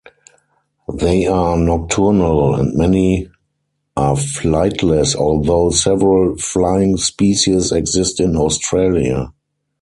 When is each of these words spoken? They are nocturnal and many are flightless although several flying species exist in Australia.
They 0.95 1.27
are 1.27 1.55
nocturnal 1.55 2.55
and 2.55 2.73
many 2.75 3.29
are 3.95 4.15
flightless 4.15 5.15
although 5.15 5.69
several 5.69 6.37
flying 6.37 6.97
species 6.97 7.71
exist 7.71 8.19
in 8.19 8.35
Australia. 8.35 9.31